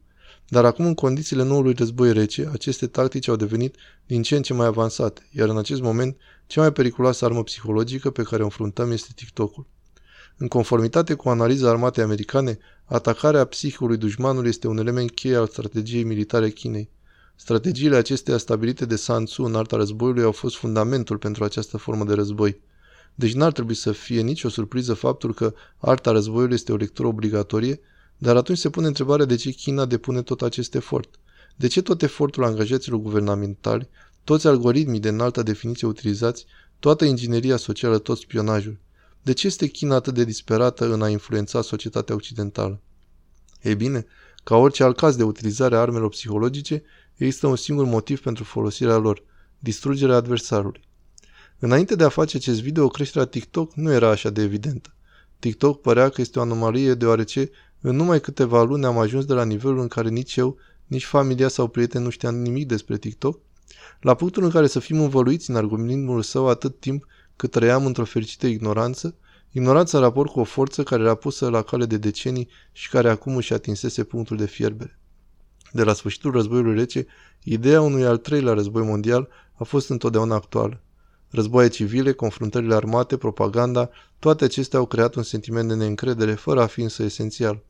[0.48, 4.54] Dar acum, în condițiile noului război rece, aceste tactici au devenit din ce în ce
[4.54, 8.90] mai avansate, iar în acest moment, cea mai periculoasă armă psihologică pe care o înfruntăm
[8.90, 9.66] este TikTok-ul.
[10.42, 16.04] În conformitate cu analiza armatei americane, atacarea psihicului dușmanului este un element cheie al strategiei
[16.04, 16.88] militare Chinei.
[17.36, 22.04] Strategiile acestea stabilite de Sun Tzu în arta războiului au fost fundamentul pentru această formă
[22.04, 22.60] de război.
[23.14, 27.80] Deci n-ar trebui să fie nicio surpriză faptul că arta războiului este o lectură obligatorie,
[28.18, 31.14] dar atunci se pune întrebarea de ce China depune tot acest efort.
[31.56, 33.88] De ce tot efortul angajaților guvernamentali,
[34.24, 36.46] toți algoritmii de înaltă definiție utilizați,
[36.78, 38.78] toată ingineria socială, tot spionajul?
[39.22, 42.80] De ce este China atât de disperată în a influența societatea occidentală?
[43.62, 44.06] Ei bine,
[44.44, 46.82] ca orice alt caz de utilizare a armelor psihologice,
[47.16, 49.22] există un singur motiv pentru folosirea lor,
[49.58, 50.80] distrugerea adversarului.
[51.58, 54.94] Înainte de a face acest video, creșterea TikTok nu era așa de evidentă.
[55.38, 59.44] TikTok părea că este o anomalie deoarece în numai câteva luni am ajuns de la
[59.44, 60.56] nivelul în care nici eu,
[60.86, 63.40] nici familia sau prieteni nu știam nimic despre TikTok,
[64.00, 67.06] la punctul în care să fim învăluiți în algoritmul său atât timp
[67.40, 69.14] cât trăiam într-o fericită ignoranță,
[69.50, 73.10] ignoranța în raport cu o forță care era pusă la cale de decenii și care
[73.10, 74.98] acum își atinsese punctul de fierbere.
[75.72, 77.06] De la sfârșitul războiului rece,
[77.42, 80.80] ideea unui al treilea război mondial a fost întotdeauna actuală.
[81.30, 86.66] Războaie civile, confruntările armate, propaganda, toate acestea au creat un sentiment de neîncredere, fără a
[86.66, 87.62] fi însă esențial.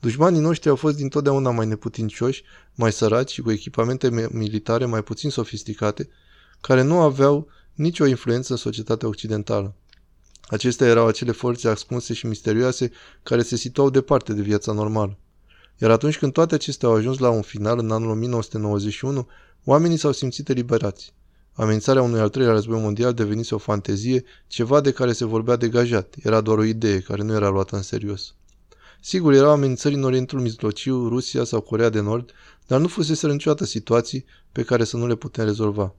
[0.00, 2.42] Dușmanii noștri au fost dintotdeauna mai neputincioși,
[2.74, 6.08] mai săraci și cu echipamente militare mai puțin sofisticate,
[6.60, 9.74] care nu aveau nicio influență în societatea occidentală.
[10.48, 12.90] Acestea erau acele forțe ascunse și misterioase
[13.22, 15.18] care se situau departe de viața normală.
[15.78, 19.26] Iar atunci când toate acestea au ajuns la un final în anul 1991,
[19.64, 21.14] oamenii s-au simțit eliberați.
[21.52, 26.14] Amenințarea unui al treilea război mondial devenise o fantezie, ceva de care se vorbea degajat.
[26.22, 28.34] Era doar o idee care nu era luată în serios.
[29.00, 32.30] Sigur, erau amenințări în Orientul Mijlociu, Rusia sau Corea de Nord,
[32.66, 35.94] dar nu fusese niciodată situații pe care să nu le putem rezolva.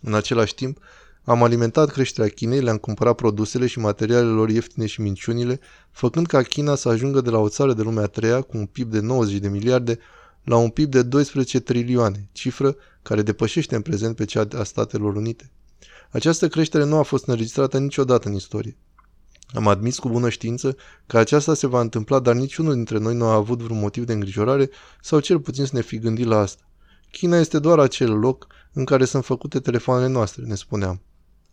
[0.00, 0.78] În același timp,
[1.24, 5.60] am alimentat creșterea Chinei, le-am cumpărat produsele și materialele lor ieftine și minciunile,
[5.90, 8.66] făcând ca China să ajungă de la o țară de lumea a treia cu un
[8.66, 9.98] PIB de 90 de miliarde
[10.44, 15.14] la un PIB de 12 trilioane, cifră care depășește în prezent pe cea a Statelor
[15.14, 15.50] Unite.
[16.10, 18.76] Această creștere nu a fost înregistrată niciodată în istorie.
[19.52, 23.24] Am admis cu bună știință că aceasta se va întâmpla, dar niciunul dintre noi nu
[23.24, 24.70] a avut vreun motiv de îngrijorare
[25.02, 26.69] sau cel puțin să ne fi gândit la asta.
[27.10, 31.00] China este doar acel loc în care sunt făcute telefoanele noastre, ne spuneam.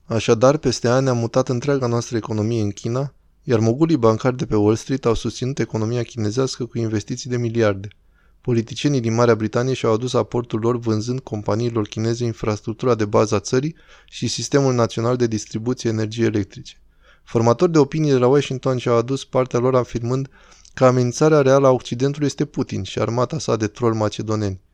[0.05, 4.55] Așadar, peste ani am mutat întreaga noastră economie în China, iar mogulii bancari de pe
[4.55, 7.87] Wall Street au susținut economia chinezească cu investiții de miliarde.
[8.41, 13.39] Politicienii din Marea Britanie și-au adus aportul lor vânzând companiilor chineze infrastructura de bază a
[13.39, 16.81] țării și sistemul național de distribuție energiei electrice.
[17.23, 20.29] Formatori de opinii de la Washington și-au adus partea lor afirmând
[20.73, 24.65] că amenințarea reală a Occidentului este Putin și armata sa de troll macedoneni.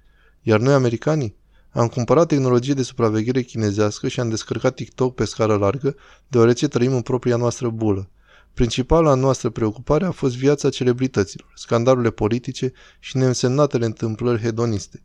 [0.43, 1.35] Iar noi, americanii,
[1.69, 5.95] am cumpărat tehnologie de supraveghere chinezească și am descărcat TikTok pe scară largă,
[6.27, 8.09] deoarece trăim în propria noastră bulă.
[8.53, 15.03] Principala noastră preocupare a fost viața celebrităților, scandalurile politice și neînsemnatele întâmplări hedoniste.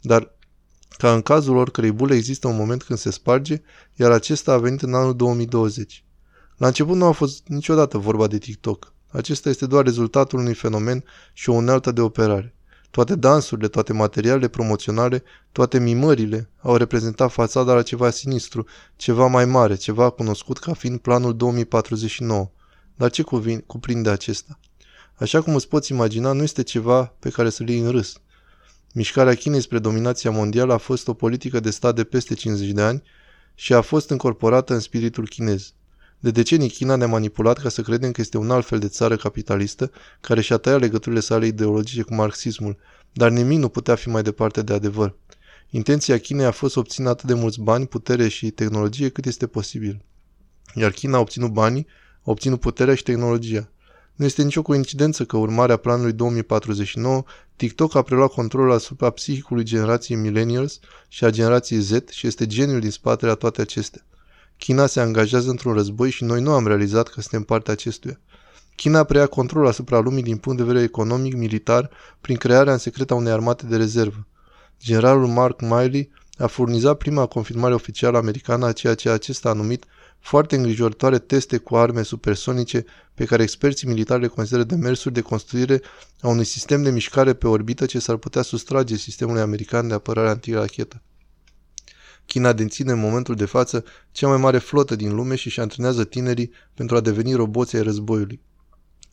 [0.00, 0.34] Dar,
[0.96, 3.62] ca în cazul oricărei bule, există un moment când se sparge,
[3.94, 6.04] iar acesta a venit în anul 2020.
[6.56, 8.94] La început nu a fost niciodată vorba de TikTok.
[9.08, 12.54] Acesta este doar rezultatul unui fenomen și o unealtă de operare.
[12.90, 15.22] Toate dansurile, toate materialele promoționale,
[15.52, 20.98] toate mimările au reprezentat fațada la ceva sinistru, ceva mai mare, ceva cunoscut ca fiind
[20.98, 22.50] planul 2049.
[22.96, 24.58] Dar ce cuvin, cuprinde acesta?
[25.14, 28.20] Așa cum îți poți imagina, nu este ceva pe care să-l iei în râs.
[28.92, 32.82] Mișcarea Chinei spre dominația mondială a fost o politică de stat de peste 50 de
[32.82, 33.02] ani
[33.54, 35.72] și a fost încorporată în spiritul chinez.
[36.22, 39.16] De decenii China ne-a manipulat ca să credem că este un alt fel de țară
[39.16, 42.76] capitalistă care și-a tăiat legăturile sale ideologice cu marxismul,
[43.12, 45.16] dar nimic nu putea fi mai departe de adevăr.
[45.70, 49.46] Intenția Chinei a fost să obțină atât de mulți bani, putere și tehnologie cât este
[49.46, 50.04] posibil.
[50.74, 51.86] Iar China a obținut banii,
[52.22, 53.70] a obținut puterea și tehnologia.
[54.14, 57.24] Nu este nicio coincidență că urmarea planului 2049,
[57.56, 62.80] TikTok a preluat controlul asupra psihicului generației millennials și a generației Z și este geniul
[62.80, 64.04] din spatele a toate acestea.
[64.60, 68.20] China se angajează într-un război și noi nu am realizat că suntem partea acestuia.
[68.76, 73.10] China preia control asupra lumii din punct de vedere economic, militar, prin crearea în secret
[73.10, 74.26] a unei armate de rezervă.
[74.82, 79.84] Generalul Mark Miley a furnizat prima confirmare oficială americană a ceea ce acesta a numit
[80.18, 85.80] foarte îngrijorătoare teste cu arme supersonice pe care experții militari le consideră demersuri de construire
[86.20, 90.28] a unui sistem de mișcare pe orbită ce s-ar putea sustrage sistemului american de apărare
[90.28, 91.02] antirachetă.
[92.32, 96.04] China deține în momentul de față cea mai mare flotă din lume și își antrenează
[96.04, 98.40] tinerii pentru a deveni roboții ai războiului.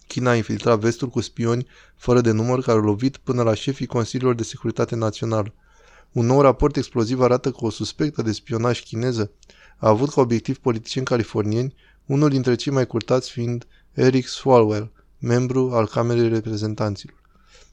[0.08, 3.86] China a infiltrat vestul cu spioni fără de număr care au lovit până la șefii
[3.86, 5.54] Consiliilor de Securitate Națională.
[6.12, 9.32] Un nou raport exploziv arată că o suspectă de spionaj chineză
[9.78, 11.76] a avut ca obiectiv politicieni californieni,
[12.06, 17.22] unul dintre cei mai curtați fiind Eric Swalwell, membru al Camerei Reprezentanților.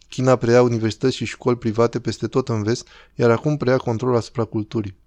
[0.09, 4.45] China preia universități și școli private peste tot în vest, iar acum preia control asupra
[4.45, 5.03] culturii.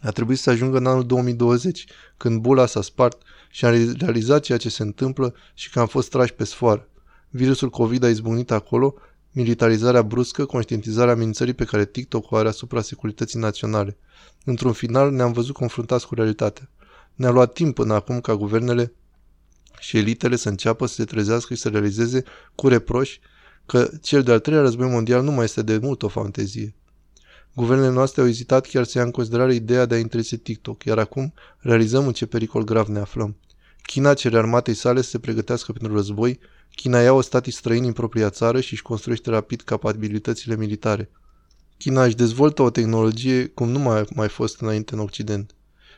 [0.00, 4.58] A trebuit să ajungă în anul 2020, când bula s-a spart și am realizat ceea
[4.58, 6.88] ce se întâmplă și că am fost trași pe sfoară.
[7.30, 8.94] Virusul COVID a izbucnit acolo,
[9.32, 13.96] militarizarea bruscă, conștientizarea amenințării pe care TikTok o are asupra securității naționale.
[14.44, 16.70] Într-un final ne-am văzut confruntați cu realitatea.
[17.14, 18.92] Ne-a luat timp până acum ca guvernele
[19.78, 22.22] și elitele să înceapă să se trezească și să realizeze
[22.54, 23.20] cu reproși
[23.66, 26.74] că cel de-al treilea război mondial nu mai este de mult o fantezie.
[27.54, 30.98] Guvernele noastre au ezitat chiar să ia în considerare ideea de a interese TikTok, iar
[30.98, 33.36] acum realizăm în ce pericol grav ne aflăm.
[33.82, 36.38] China cere armatei sale să se pregătească pentru război,
[36.74, 41.10] China ia o statii străini în propria țară și își construiește rapid capabilitățile militare.
[41.78, 45.54] China își dezvoltă o tehnologie cum nu mai a mai fost înainte în Occident.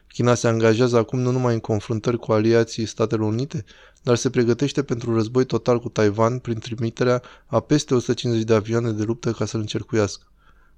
[0.07, 3.65] China se angajează acum nu numai în confruntări cu aliații Statelor Unite,
[4.03, 8.55] dar se pregătește pentru un război total cu Taiwan prin trimiterea a peste 150 de
[8.55, 10.30] avioane de luptă ca să-l încercuiască.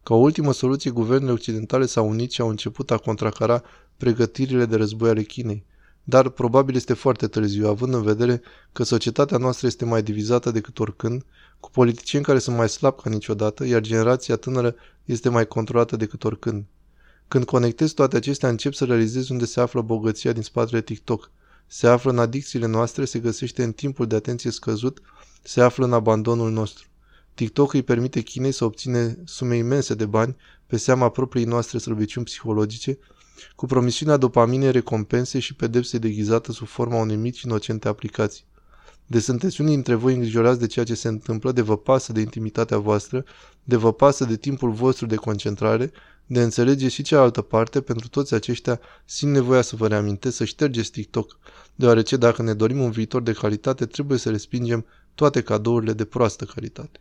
[0.02, 3.62] Ca ultimă soluție, guvernele occidentale s-au unit și au început a contracara
[3.96, 5.64] pregătirile de război ale Chinei.
[6.04, 8.42] Dar probabil este foarte târziu, având în vedere
[8.72, 11.24] că societatea noastră este mai divizată decât oricând,
[11.60, 14.74] cu politicieni care sunt mai slabi ca niciodată, iar generația tânără
[15.04, 16.64] este mai controlată decât oricând.
[17.28, 21.30] Când conectezi toate acestea, încep să realizezi unde se află bogăția din spatele TikTok.
[21.66, 25.00] Se află în adicțiile noastre, se găsește în timpul de atenție scăzut,
[25.42, 26.86] se află în abandonul nostru.
[27.34, 32.26] TikTok îi permite Chinei să obține sume imense de bani pe seama propriei noastre slăbiciuni
[32.26, 32.98] psihologice,
[33.56, 38.44] cu promisiunea dopaminei recompense și pedepse deghizată sub forma unei mici inocente aplicații.
[39.06, 42.20] De sunteți unii dintre voi îngrijorați de ceea ce se întâmplă, de vă pasă de
[42.20, 43.24] intimitatea voastră,
[43.64, 45.92] de vă pasă de timpul vostru de concentrare,
[46.26, 50.90] de înțelege și cealaltă parte, pentru toți aceștia simt nevoia să vă reamintesc să ștergeți
[50.90, 51.38] TikTok,
[51.74, 56.44] deoarece dacă ne dorim un viitor de calitate, trebuie să respingem toate cadourile de proastă
[56.44, 56.98] calitate.